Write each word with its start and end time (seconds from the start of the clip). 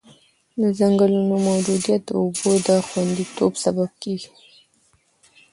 د 0.61 0.63
ځنګلونو 0.79 1.35
موجودیت 1.49 2.01
د 2.05 2.09
اوبو 2.21 2.51
د 2.67 2.69
خونديتوب 2.87 3.53
سبب 3.63 3.89
کېږي. 4.03 4.31